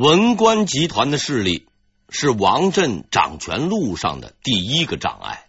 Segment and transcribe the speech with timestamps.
[0.00, 1.66] 文官集团的势力
[2.08, 5.44] 是王振掌权路上的第一个障碍。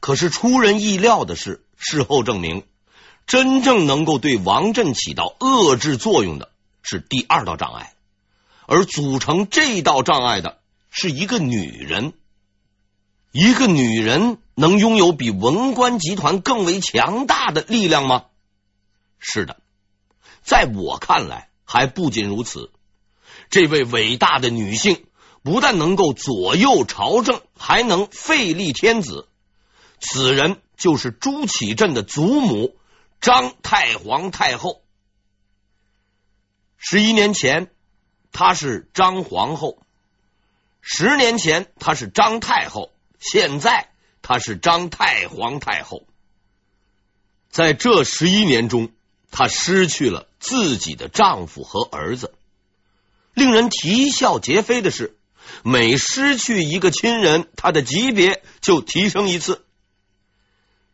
[0.00, 2.64] 可是出人意料的是，事后证明，
[3.26, 7.92] 真正能够对王振起到遏制作用的是第二道障碍，
[8.66, 10.58] 而组成这道障碍的
[10.88, 12.14] 是一个女人。
[13.32, 18.24] 一个女人能拥有比文官集团更为强大的力量吗？
[19.18, 19.58] 是的，
[20.42, 22.70] 在我看来，还不仅如此。
[23.50, 25.04] 这位伟大的女性
[25.42, 29.28] 不但能够左右朝政，还能废立天子。
[30.00, 32.76] 此人就是朱祁镇的祖母
[33.20, 34.82] 张太皇太后。
[36.76, 37.70] 十一年前，
[38.30, 39.78] 她是张皇后；
[40.80, 42.92] 十年前，她是张太后。
[43.18, 43.88] 现在
[44.20, 46.06] 她是张太皇太后，
[47.50, 48.92] 在这十一年中，
[49.30, 52.34] 她失去了自己的丈夫和儿子。
[53.36, 55.18] 令人啼笑皆非的是，
[55.62, 59.66] 每失去一个亲人，他的级别就提升一次。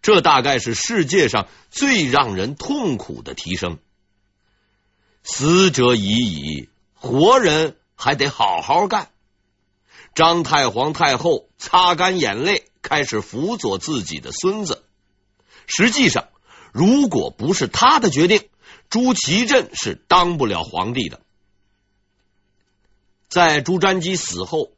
[0.03, 3.79] 这大概是世界上最让人痛苦的提升。
[5.23, 9.11] 死者已矣，活人还得好好干。
[10.13, 14.83] 张太皇太后擦干眼泪，开始辅佐自己的孙子。
[15.69, 16.27] 实际上，
[16.73, 18.49] 如果不是他的决定，
[18.91, 21.21] 朱祁镇是当不了皇帝的。
[23.33, 24.73] 在朱瞻基死后，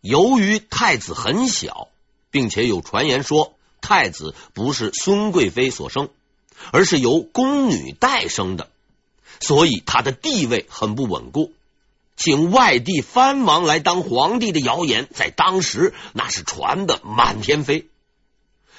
[0.00, 1.88] 由于太子很小，
[2.30, 6.08] 并且有传言说太子不是孙贵妃所生，
[6.70, 8.70] 而是由宫女代生的，
[9.40, 11.52] 所以他的地位很不稳固。
[12.16, 17.88] 请外地藩王来当皇帝的谣言，在当时那是传的满天飞。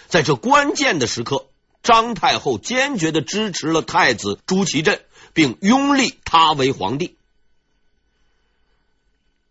[0.08, 1.46] 在这关键的时刻，
[1.84, 7.16] 张太后坚决的支持了太子朱祁镇，并拥立他为皇帝。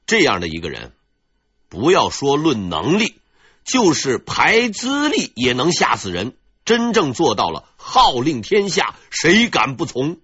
[0.06, 0.92] 这样的一个人，
[1.68, 3.14] 不要说论能力，
[3.64, 6.36] 就是排资历也能吓死人。
[6.64, 10.18] 真正做到了号令天下，谁敢不从？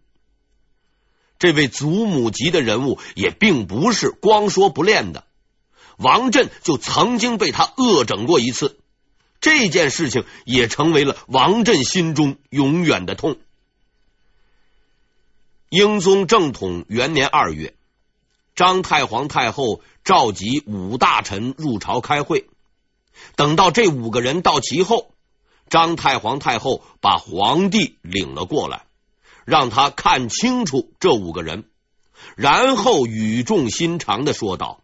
[1.40, 5.24] 这位祖母级的人物也并不是光说不练的，
[5.96, 8.78] 王振就曾经被他恶整过一次，
[9.40, 13.36] 这件事情也成为了王振心中永远的痛。
[15.70, 17.74] 英宗正统元年二月，
[18.58, 22.48] 张太皇太后召集五大臣入朝开会，
[23.36, 25.12] 等到这五个人到齐后，
[25.68, 28.84] 张太皇太后把皇帝领了过来。
[29.44, 31.66] 让他看清楚这五个人，
[32.34, 34.82] 然后语重心长的说道：“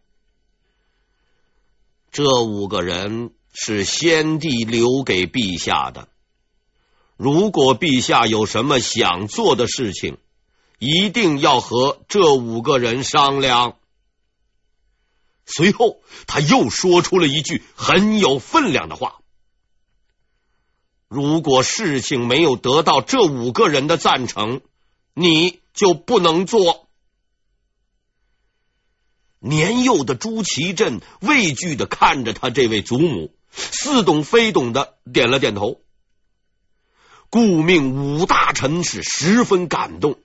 [2.13, 6.07] 这五个人是先帝留给陛下的。
[7.17, 10.17] 如果陛下有什么想做的事情，
[10.85, 13.77] 一定要和这五个人商量。”
[15.47, 19.21] 随后，他又说出了一句很有分量的话。
[21.09, 24.63] 如果事情没有得到这五个人的赞成，
[25.15, 26.89] 你就不能做。
[29.39, 35.83] 年幼的朱祁镇畏惧的看着他这位祖母，似懂非懂的点了点头。
[37.29, 40.19] 顾命五大臣是十分感动，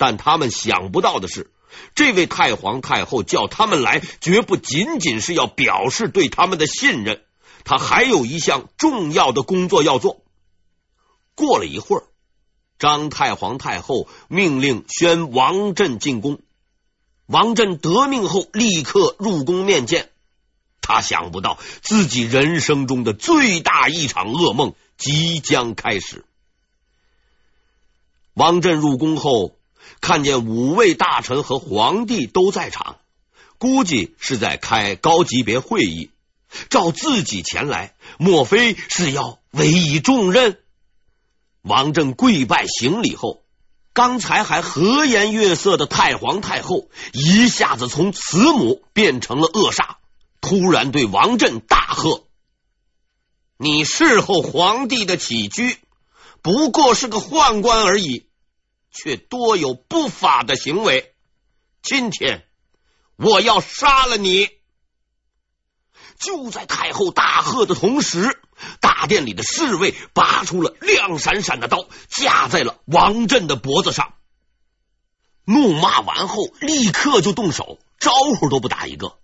[0.00, 1.50] 但他们想不到的是，
[1.94, 7.22] 这位太皇太后叫他们来，绝不仅仅是要表示对他们的信任。
[7.64, 10.22] 他还有一项重要的工作要做。
[11.34, 12.04] 过了一会儿，
[12.78, 16.40] 张太皇太后命令宣王振进宫。
[17.26, 20.08] 王振得命后，立刻入宫面见。
[20.80, 26.24] 他想不到自己人生中的最大一场噩梦即将开始。
[28.32, 29.58] 王振入宫后，
[30.00, 32.96] 看见五位大臣和皇帝都在场，
[33.58, 36.10] 估计是在开高级别会议。
[36.68, 40.58] 召自己前来，莫非是要委以重任？
[41.62, 43.42] 王振跪拜行礼后，
[43.92, 49.96] 刚才还和颜悦色的太皇太后一下子从慈母变成了恶煞，
[50.40, 52.24] 突然对王振大喝
[53.58, 55.76] ：“你侍候皇帝的起居，
[56.40, 58.26] 不过是个宦官而已，
[58.90, 61.14] 却多有不法的行为。
[61.82, 62.44] 今天
[63.16, 64.48] 我要杀了你！”
[66.18, 68.38] 就在太后大喝的同时，
[68.80, 74.12] 大殿里的侍卫拔出了亮闪闪的刀，架在了王振的脖子上。
[75.46, 79.18] 怒骂完后，立刻就动手，招呼都不打一个。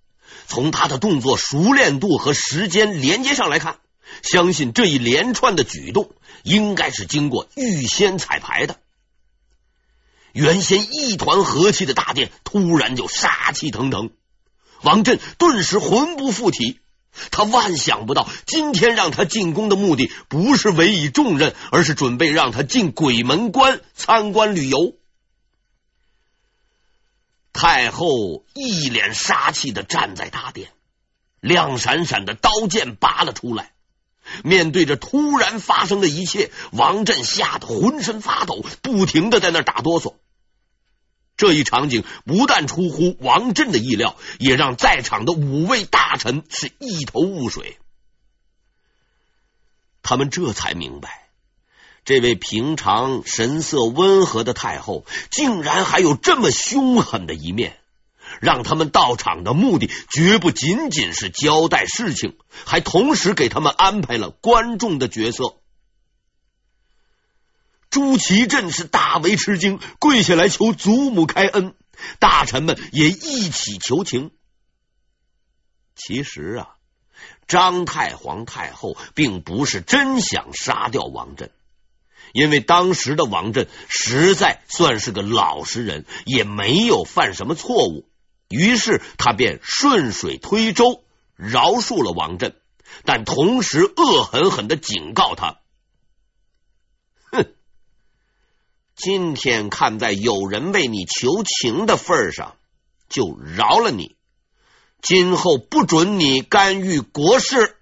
[0.46, 3.78] 从他的动作熟练度和时间连接上来看，
[4.22, 6.14] 相信这一连串的举动
[6.44, 8.80] 应该是经过预先彩排的。
[10.36, 14.10] 原先一团和气的大殿突然就杀气腾腾，
[14.82, 16.78] 王振顿时魂不附体。
[17.30, 24.92] 他万想不到，今天让他进宫的目的不是委以重任，而是准备让他进鬼门关参观旅游。
[27.54, 30.68] 太后一脸杀气的站在大殿，
[31.40, 33.72] 亮闪闪的刀剑拔了出来。
[34.44, 40.16] 面对着突然发生的一切，王振吓得浑身发抖，不停的在那打哆嗦。
[41.36, 47.78] 这一场景不但出乎王振的意料，也让在场的五位大臣是一头雾水。
[50.02, 51.28] 他们这才明白，
[52.04, 57.78] 这位平常神色温和的太后，竟然还有这么凶狠的一面。
[58.40, 65.54] 让他们到场的目的，绝不仅仅是交代事情，还同时给他们安排了观众的角色。
[67.96, 71.74] 朱祁镇是大为吃惊，跪下来求祖母开恩。
[72.18, 74.32] 大臣们也一起求情。
[75.94, 76.68] 其实啊，
[77.48, 81.50] 张太皇太后并不是真想杀掉王振，
[82.34, 88.06] 因为当时的王振实在算是个老实人，也没有犯什么错误。
[88.50, 91.02] 于是他便顺水推舟，
[91.34, 92.56] 饶恕了王振，
[93.06, 95.60] 但同时恶狠狠的警告他。
[98.96, 102.56] 今天看在有人为你求情的份上，
[103.10, 104.16] 就饶了你。
[105.02, 107.76] 今后不准你干预国事。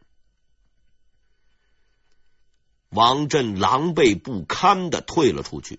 [2.88, 5.78] 王振狼狈不堪的退了出去。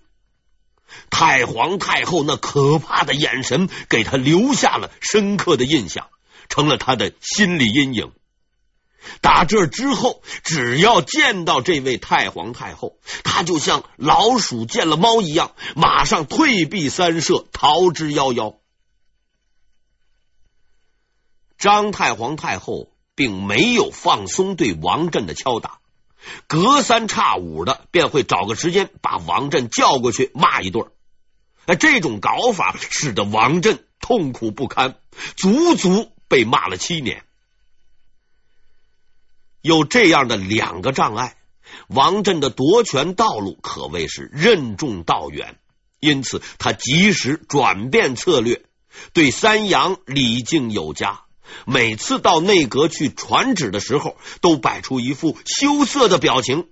[1.09, 6.09] 太皇太后那可怕的眼神，给他留下了深刻的印象，
[6.47, 8.13] 成了他的心理阴影。
[9.21, 18.55] 打这之后，只要见到这位太皇太后，他就像老鼠见了猫一样，马上退避三舍，逃之夭夭。
[21.57, 25.79] 张太皇太后并没有放松对王振的敲打，
[26.47, 30.87] 隔三差五的便会找个时间把王振叫过去骂一顿。
[31.65, 34.99] 哎，这种搞法使得王振痛苦不堪，
[35.35, 37.23] 足足被骂了七年。
[39.65, 41.37] 有这样的两个障碍，
[41.87, 45.57] 王振的夺权道路可谓是任重道远。
[45.99, 48.61] 因此，他及时转变策略，
[49.13, 51.21] 对三阳礼敬有加。
[51.65, 56.67] 每次到内阁去传旨的时候，都摆出一副羞涩的表情，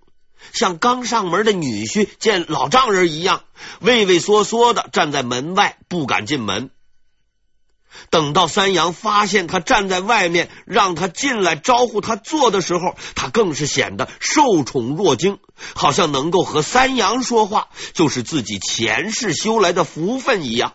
[0.53, 3.41] 像刚上门的女婿见老丈人一样，
[3.79, 6.69] 畏畏缩缩的站在门外，不敢进门。
[8.09, 15.39] 等到三阳发现他站在外面，让他进来招呼他坐的时候，他更是显得受宠若惊，
[15.75, 20.73] 好像能够和三阳说话就是自己前世修来的福分一样。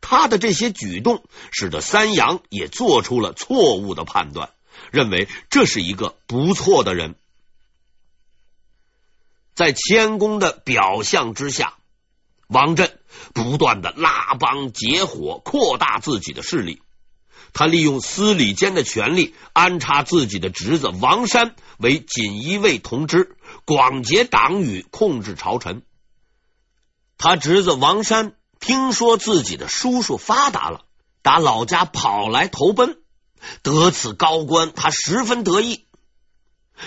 [0.00, 4.50] 他的这些举动，使得三阳也做出了错误的判断，
[4.90, 7.14] 认为这是一个不错的人。
[9.54, 11.74] 在谦恭的表象之下。
[12.48, 12.98] 王振
[13.32, 16.82] 不断的拉帮结伙，扩大自己的势力。
[17.54, 23.36] 他利用司礼监的权力，安插自己的侄子王山为锦衣卫同知，
[23.66, 25.82] 广结党羽，控制朝臣。
[27.18, 30.86] 他侄子王山听说自己的叔叔发达了，
[31.20, 32.96] 打老家跑来投奔，
[33.62, 35.84] 得此高官，他十分得意。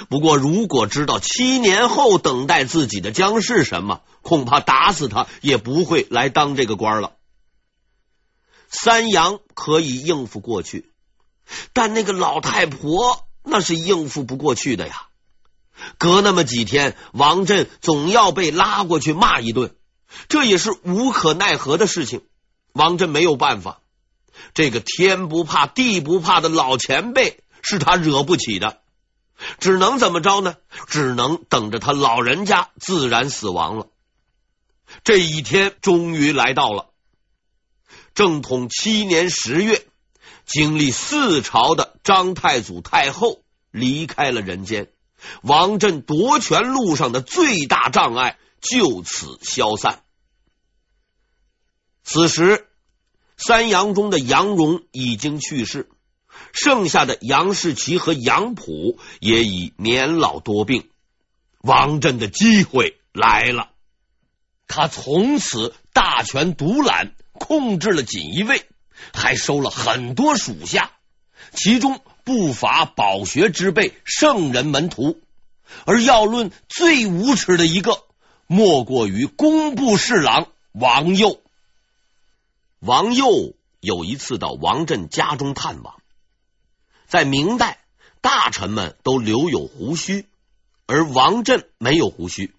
[0.09, 7.13] 不过，如果知道七年后等待自己的将是什么，恐怕打死他也不会来当这个官了。
[8.67, 10.91] 三阳可以应付过去，
[11.71, 15.07] 但那个老太婆那是应付不过去的呀。
[15.97, 19.75] 隔那么几天，王振总要被拉过去骂一顿，
[20.27, 22.21] 这也是无可奈何的事情。
[22.73, 23.79] 王振没有办法，
[24.53, 28.81] 这个天不怕地不怕的老前辈是他惹不起的。
[29.59, 30.55] 只能怎么着呢？
[30.87, 33.87] 只能等着他老人家自然死亡了。
[35.03, 36.91] 这一天终于来到了。
[38.13, 39.85] 正统七年十月，
[40.45, 44.89] 经历四朝的张太祖太后离开了人间，
[45.41, 50.03] 王振夺权路上的最大障碍就此消散。
[52.03, 52.69] 此时，
[53.35, 55.89] 三阳中的杨荣已经去世。
[56.53, 60.89] 剩下的杨士奇和杨溥也已年老多病，
[61.59, 63.69] 王振的机会来了。
[64.67, 68.65] 他从此大权独揽，控制了锦衣卫，
[69.13, 70.91] 还收了很多属下，
[71.53, 75.21] 其中不乏饱学之辈、圣人门徒。
[75.85, 78.03] 而要论最无耻的一个，
[78.47, 81.41] 莫过于工部侍郎王佑。
[82.79, 85.95] 王佑有一次到王振家中探望。
[87.07, 87.79] 在明代，
[88.21, 90.27] 大臣们都留有胡须，
[90.87, 92.53] 而王振没有胡须。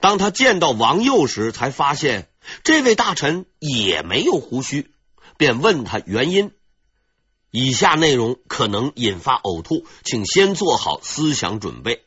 [0.00, 2.28] 当他见到王佑时，才发现
[2.62, 4.90] 这位大臣也没有胡须，
[5.36, 6.52] 便问他原因。
[7.50, 12.04] 以下内容可能引发呕吐，请先做好思想准备。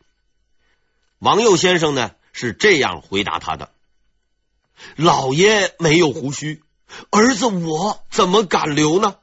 [1.20, 3.72] 王佑先生呢，是这样回答他的
[4.96, 6.64] ：“老爷没有胡须，
[7.10, 9.18] 儿子我怎么敢留呢？”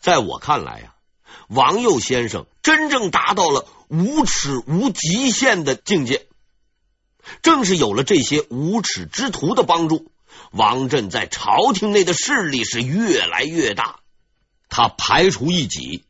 [0.00, 0.94] 在我看来呀，
[1.48, 6.26] 王佑先生真正达到了无耻无极限的境界。
[7.42, 10.10] 正是有了这些无耻之徒的帮助，
[10.52, 14.00] 王振在朝廷内的势力是越来越大。
[14.70, 16.04] 他排除异己，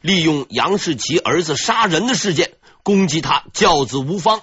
[0.00, 4.42] 利用杨士奇儿子杀人的事件攻击他教子无方，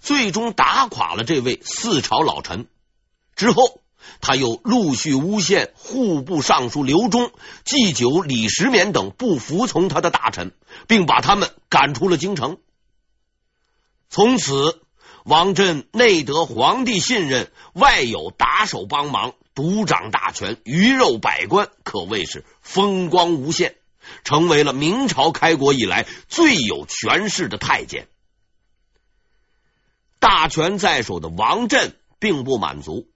[0.00, 2.66] 最终打垮了这位四朝老臣。
[3.36, 3.80] 之后，
[4.20, 7.30] 他又陆续诬陷户部尚书刘忠、
[7.64, 10.52] 祭酒李时勉等不服从他的大臣，
[10.86, 12.58] 并把他们赶出了京城。
[14.08, 14.80] 从此。
[15.24, 23.76] 王振内得皇帝信任，外有打手帮忙，独掌大权，鱼肉百官，可谓是风光无限，
[24.24, 28.08] 成为了明朝开国以来最有权势的太监。
[30.18, 33.06] 大权在手的王振并不满足，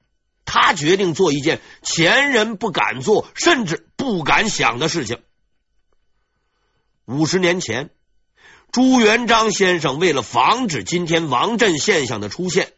[0.47, 5.21] 他决定做一件前人不敢做，甚至不敢想的事情。
[7.05, 7.91] 五十年前。
[8.73, 12.75] 朱元璋先生为了防止今天王振现象的出现，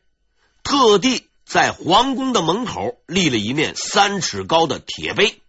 [0.62, 5.40] 特地在皇宫的门口立了一面三尺高的铁碑，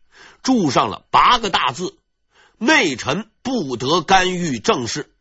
[0.41, 1.97] 铸上了八个大字
[2.57, 5.11] ：“内臣不得干预政事。”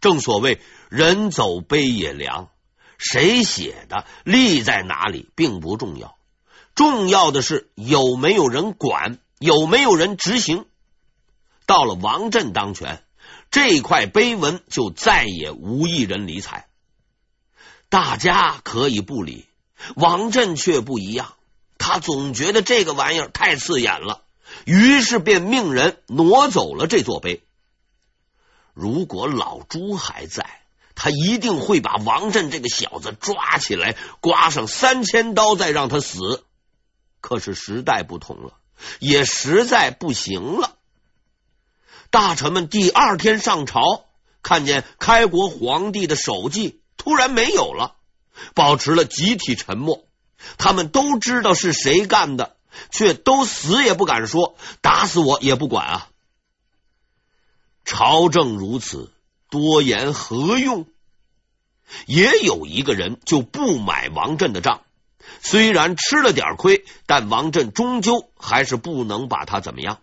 [0.00, 2.50] 正所谓“人走碑也凉”，
[3.02, 6.16] 谁写的、立在哪里并不重要，
[6.74, 10.64] 重要的是有没有人管，有没有人执行。
[11.66, 13.02] 到了王振当权。
[13.50, 16.68] 这块碑文就再也无一人理睬，
[17.90, 19.46] 大家可以不理，
[19.94, 21.34] 王振却不一样，
[21.76, 24.22] 他总觉得这个玩意儿太刺眼了，
[24.64, 27.44] 于是便命人挪走了这座碑。
[28.72, 30.61] 如果老朱还在，
[31.02, 36.44] 他一定会把王振这个小子抓起来，刮上三千刀，再让他死。
[37.20, 38.52] 可是时代不同了，
[39.00, 40.76] 也实在不行了。
[42.10, 44.04] 大臣们第二天上朝，
[44.44, 47.96] 看见开国皇帝的手迹突然没有了，
[48.54, 50.06] 保持了集体沉默。
[50.56, 52.54] 他们都知道是谁干的，
[52.92, 56.08] 却都死也不敢说，打死我也不管啊！
[57.84, 59.10] 朝政如此，
[59.50, 60.86] 多言何用？
[62.06, 64.82] 也有一个人就不买王振的账，
[65.40, 70.00] 虽然吃了点亏，但王振终究还是不能把他怎么样。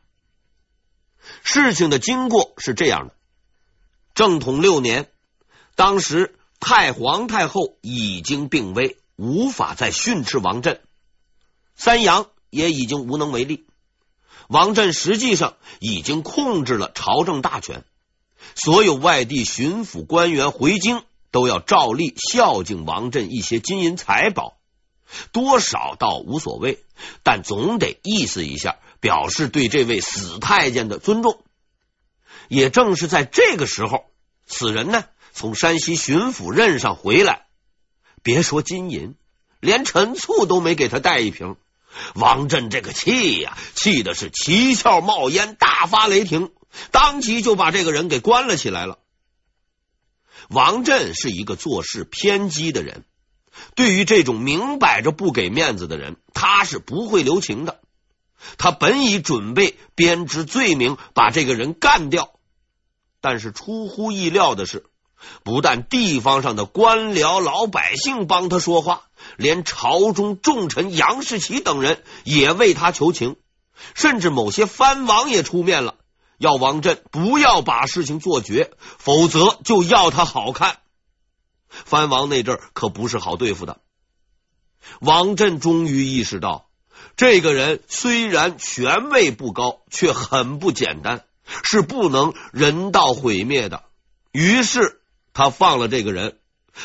[1.43, 3.13] 事情的经过是这样的：
[4.13, 5.09] 正统六年，
[5.75, 10.81] 当时太皇太后已经病危，无法再训斥王振，
[11.75, 13.65] 三杨也已经无能为力。
[14.47, 17.83] 王振实际上已经控制了朝政大权，
[18.55, 24.57] 所有外地巡抚官员回京都要照例孝敬王振一些金银财宝，
[25.31, 26.83] 多少倒无所谓，
[27.23, 28.77] 但总得意思一下。
[29.01, 31.41] 表示对这位死太监的尊重。
[32.49, 34.03] 也正是在这个时候，
[34.45, 37.45] 此人呢从山西巡抚任上回来，
[38.23, 39.15] 别说金银，
[39.61, 41.55] 连陈醋都没给他带一瓶。
[42.13, 46.51] 王振这个气呀，气的是七窍冒烟，大发雷霆，
[46.91, 48.98] 当即就把这个人给关了起来了。
[50.47, 53.03] 王振是一个做事偏激的人，
[53.75, 57.81] 对于这种明摆着不给面子的人，他是不会留情的。
[58.57, 62.31] 他本已准备编织罪名把这个人干掉，
[63.19, 64.85] 但是出乎意料的是，
[65.43, 69.03] 不但地方上的官僚老百姓帮他说话，
[69.35, 73.35] 连朝中重臣杨士奇等人也为他求情，
[73.93, 75.95] 甚至某些藩王也出面了，
[76.39, 80.79] 要王振不要把事情做绝，否则就要他好看。
[81.69, 83.79] 藩王那阵可不是好对付的。
[85.01, 86.65] 王振终于意识到。
[87.15, 91.25] 这个人虽然权位不高，却很不简单，
[91.63, 93.83] 是不能人道毁灭的。
[94.31, 95.01] 于是
[95.33, 96.39] 他放了这个人，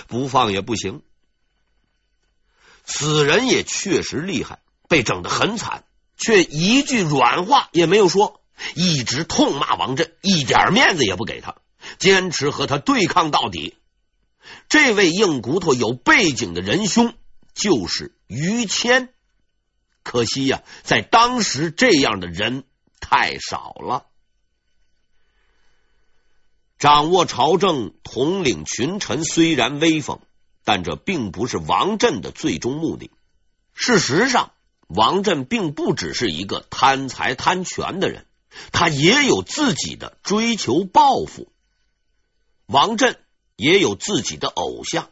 [0.09, 1.03] 不放也不行。
[2.85, 4.59] 此人也确实厉害，
[4.89, 5.85] 被整得很惨，
[6.17, 8.41] 却一句软话也没有说，
[8.75, 11.57] 一直痛骂王振，一点面子也不给他，
[11.99, 13.77] 坚持和他对抗到底。
[14.69, 17.15] 这位硬骨头有背景的仁兄，
[17.55, 19.09] 就是于谦。
[20.03, 22.65] 可惜呀，在当时这样的人
[23.01, 24.07] 太少了。
[26.79, 30.21] 掌握朝政、统领群臣虽然威风，
[30.65, 33.11] 但这并不是王振的最终目的。
[33.73, 34.53] 事实上，
[34.89, 38.27] 王振并不只是一个贪财贪权的人，
[38.73, 41.53] 他也有自己的追求抱负。
[42.67, 43.19] 王振
[43.57, 45.11] 也有自己的偶像，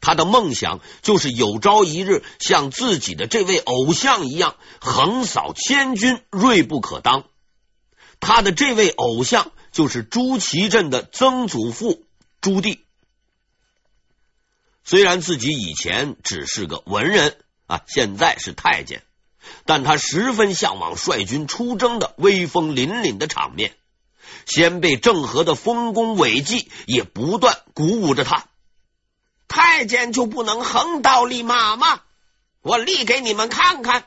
[0.00, 7.24] 他的梦想就是有朝一日像自己的这位偶像一样横扫千军，锐不可当。
[8.20, 9.52] 他的这位偶像。
[9.74, 12.06] 就是朱祁镇的曾祖父
[12.40, 12.78] 朱棣，
[14.84, 19.02] 虽然自己以前只是个文人啊，现在是太监，
[19.64, 23.76] 但他十分向往率军出征的威风凛凛的场面。
[24.46, 28.46] 先辈郑和的丰功伟绩也不断鼓舞着他。
[29.48, 32.00] 太监就不能横刀立马吗？
[32.60, 34.06] 我立给你们看看。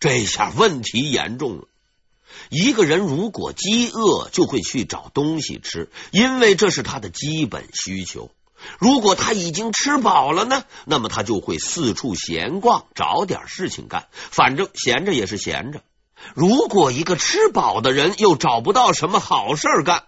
[0.00, 1.68] 这下问题严重了。
[2.48, 8.30] 一个人如果饥饿，就会去找东西吃，因为这是他的基本需求。
[8.78, 14.08] 如果他已经吃饱了呢，那么他就会四处闲逛，找点事情干。
[14.12, 15.82] 反正闲着也是闲着。
[16.34, 20.04] 如果一个吃饱的人又找不到什么好事干，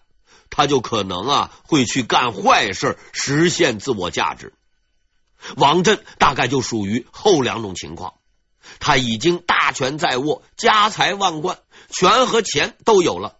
[0.50, 4.54] 他就可能啊会去干坏事，实现自我价值。
[5.56, 8.14] 王振大概就属于后两种情况。
[8.80, 11.58] 他已经大权在握，家财万贯。
[11.90, 13.36] 权和钱都有了，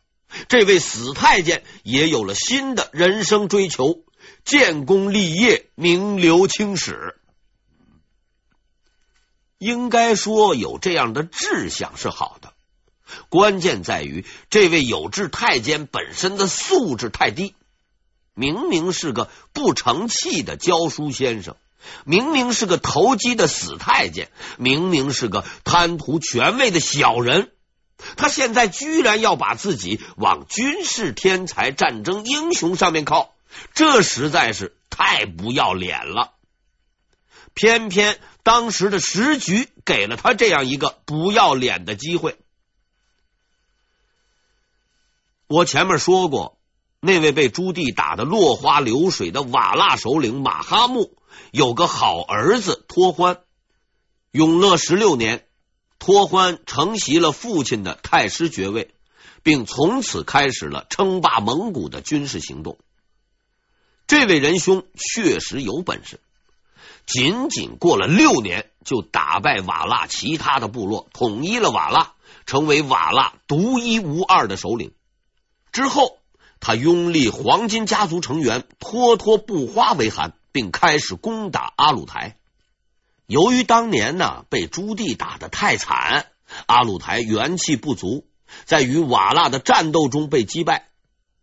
[0.49, 4.01] 这位死太监也有了新的人生追求，
[4.45, 7.17] 建功立业，名留青史。
[9.59, 12.53] 应该说有这样的志向是好的，
[13.29, 17.55] 关键在于这位有志太监本身的素质太低。
[18.35, 21.57] 明明是个不成器的教书先生，
[22.05, 24.29] 明明是个投机的死太监，
[24.59, 27.53] 明明是个贪图权位的小人。
[28.17, 33.34] 他现在居然要把自己往军事天才、战争英雄上面靠，
[33.75, 36.33] 这实在是太不要脸了。
[37.55, 42.37] 偏偏当时的时局给了他这样一个不要脸的机会。
[45.47, 46.59] 我前面说过，
[47.01, 51.17] 那位被朱棣打得落花流水的瓦剌首领马哈木，
[51.51, 53.41] 有个好儿子托欢。
[54.31, 55.47] 永乐十六年。
[56.01, 58.95] 托欢承袭了父亲的太师爵位，
[59.43, 62.79] 并从此开始了称霸蒙古的军事行动。
[64.07, 66.21] 这位仁兄确实有本事，
[67.07, 72.13] 仅仅过了六年，就打败瓦剌其他的部落，统一了瓦剌，
[72.45, 74.93] 成为瓦剌独一无二的首领。
[75.73, 76.19] 之后，
[76.61, 82.37] 他拥立黄金家族成员脱脱不花为汗，并开始攻打阿鲁台。
[83.27, 86.27] 由于当年呢被朱棣打得太惨，
[86.67, 88.27] 阿鲁台元气不足，
[88.67, 90.89] 在与瓦剌的战斗中被击败。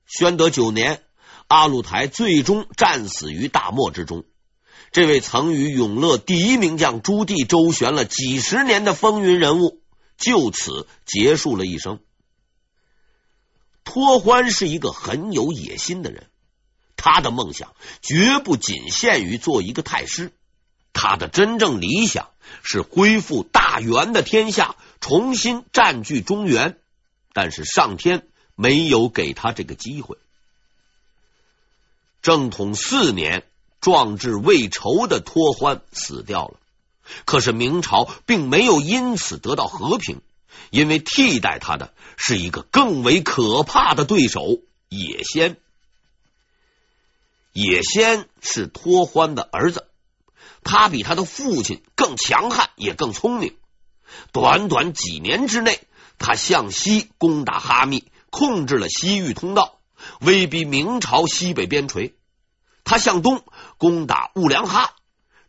[0.05, 1.03] 宣德九年，
[1.51, 4.23] 阿鲁台最终战死于大漠之中。
[4.93, 9.81] 这位曾与永乐第一名将朱棣周旋了几十年的风云人物，
[10.17, 11.99] 就此结束了一生。
[13.83, 16.27] 托欢是一个很有野心的人，
[16.95, 20.31] 他的梦想绝不仅限于做一个太师。
[20.93, 22.29] 他的真正理想
[22.63, 26.77] 是恢复大元的天下，重新占据中原，
[27.33, 30.17] 但是上天没有给他这个机会。
[32.21, 33.43] 正统四年，
[33.79, 36.57] 壮志未酬的托欢死掉了，
[37.25, 40.21] 可是明朝并没有因此得到和平，
[40.69, 45.57] 因为替代他的是一个更为可怕的对手——野仙。
[47.53, 49.87] 野仙是托欢的儿子。
[50.63, 53.57] 他比他的父亲更强悍，也更聪明。
[54.31, 55.81] 短短几年之内，
[56.19, 59.79] 他向西攻打哈密，控制了西域通道，
[60.19, 62.13] 威逼明朝西北边陲。
[62.83, 63.43] 他向东
[63.77, 64.95] 攻打兀良哈，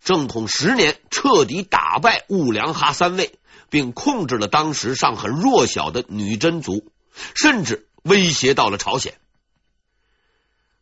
[0.03, 3.38] 正统十年彻底打败兀良哈三位，
[3.71, 6.91] 并控制了当时尚很弱小的女真族，
[7.35, 9.15] 甚至威胁到了朝鲜。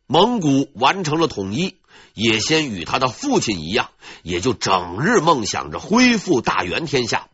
[0.07, 1.77] 蒙古完成了统一。
[2.13, 7.29] 也先与他的父亲一样，也就整日梦想着恢复大元天下。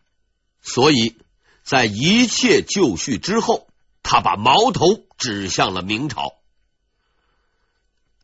[0.62, 1.16] 所以
[1.64, 3.68] 在一切就绪之后，
[4.10, 6.36] 他把矛头指向了明朝。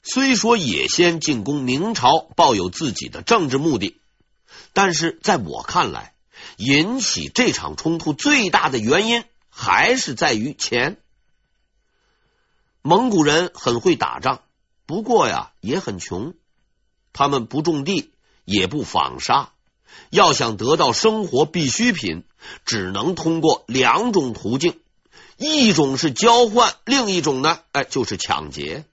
[0.01, 3.99] 虽说也先进攻明朝抱有自己的政治目的，
[4.71, 6.13] 但是在我看来，
[6.55, 11.01] 引起这场冲突最大的原因还是在于钱。
[12.81, 14.39] 蒙古人很会打仗，
[14.85, 16.33] 不过呀，也很穷。
[17.11, 18.13] 他们不种地，
[18.45, 19.51] 也不纺纱，
[20.09, 22.23] 要想得到生活必需品，
[22.65, 24.79] 只能通过两种途径：
[25.43, 28.85] 一种是交换，另一种呢，哎，就是抢劫。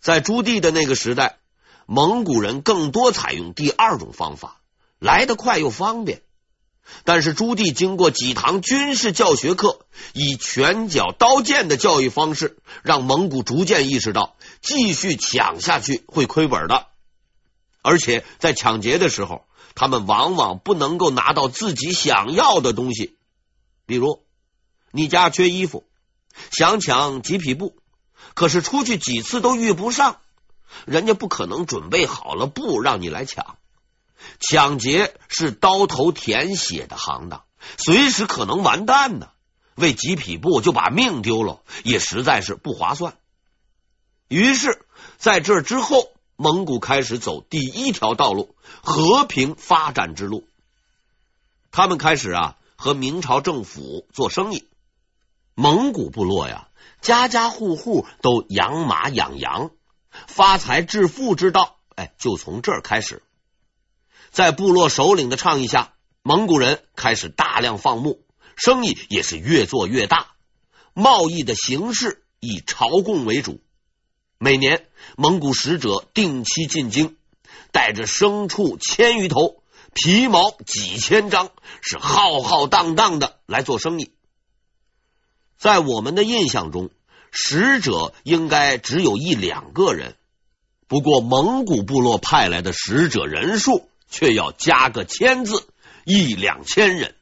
[0.00, 1.38] 在朱棣的那个时代，
[1.86, 4.60] 蒙古人更多采用第二种方法，
[4.98, 6.22] 来得快又方便。
[7.04, 16.88] 但是朱棣经过几堂军事教学课，以拳脚刀剑的教育方式，让蒙古逐渐意识到，继续抢下去会亏本的。
[17.82, 23.16] 而且在抢劫的时候，他们往往不能够拿到自己想要的东西。
[23.86, 24.24] 比如，
[24.92, 25.84] 你家缺衣服，
[26.50, 27.76] 想抢几匹布，
[28.34, 30.20] 可是出去几次都遇不上，
[30.84, 33.56] 人家不可能准备好了布让你来抢。
[34.38, 37.44] 抢劫是刀头舔血的行当，
[37.78, 39.30] 随时可能完蛋呢。
[39.76, 43.16] 为几匹布就把命丢了，也实在是不划算。
[44.28, 44.84] 于是，
[45.16, 50.46] 在这之后，蒙古开始走第一条道路——和平发展之路。
[51.70, 54.68] 他们开始啊，和明朝政府做生意。
[55.60, 56.68] 蒙古部落呀，
[57.02, 59.72] 家家户户都养马养羊，
[60.26, 63.22] 发财致富之道，哎，就从这儿开始。
[64.30, 65.92] 在部落首领的倡议下，
[66.22, 68.24] 蒙古人开始大量放牧，
[68.56, 70.28] 生意也是越做越大。
[70.94, 73.60] 贸易的形式以朝贡为主，
[74.38, 74.86] 每年
[75.18, 77.18] 蒙古使者定期进京，
[77.70, 81.50] 带着牲畜千余头、皮毛几千张，
[81.82, 84.14] 是浩浩荡荡的来做生意。
[85.60, 86.90] 在我们的印象中，
[87.30, 90.16] 使者应该只有一两个人，
[90.88, 93.86] 不过蒙古部落派来的使者人数。
[94.12, 95.68] 却要加个千字，
[96.04, 97.14] 一两千人。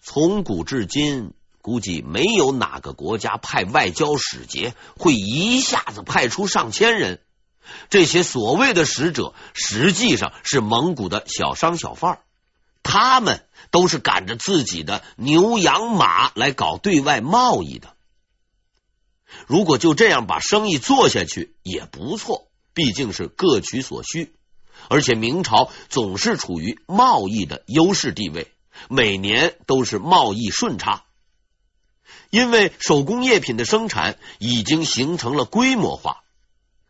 [0.00, 7.20] 从古至今，估计没有哪个国家派外交使节会一下子派出上千人。
[7.90, 12.18] 这些所谓的使者，实际上是蒙古的小商小贩，
[12.88, 17.94] 他们都是赶着自己的牛羊马来搞对外贸易的。
[19.46, 24.32] 如果就这样把生意做下去也不错，毕竟是各取所需。
[24.88, 28.50] 而且明朝总是处于贸易的优势地位，
[28.88, 31.04] 每年都是贸易顺差。
[32.30, 36.22] 因为手工业品的生产已经形成了规模化。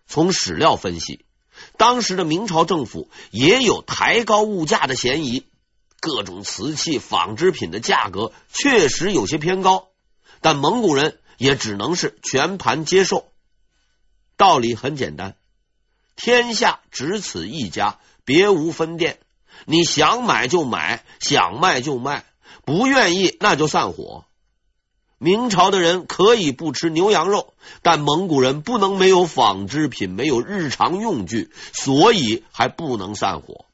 [0.07, 1.25] 从史料分析，
[1.77, 5.48] 当时的明朝政府也有抬高物价的嫌疑，
[6.01, 9.89] 各种瓷器、纺织品的价格确实有些偏高，
[10.41, 13.33] 但蒙古人也只能是全盘接受。
[14.37, 15.35] 道理很简单。
[16.17, 19.19] 天下只此一家，别无分店。
[19.67, 22.25] 你想买就买，想卖就卖，
[22.65, 24.25] 不愿意那就散伙。
[25.19, 33.65] 明朝的人可以不吃牛羊肉，但蒙古人不能没有纺织品，没有日常用具，所以还不能散伙。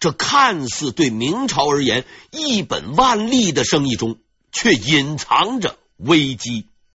[0.00, 4.18] 这看似对明朝而言一本万利的生意中，
[4.50, 6.66] 却隐藏着危机。